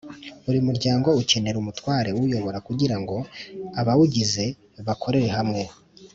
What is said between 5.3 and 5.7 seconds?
hamwe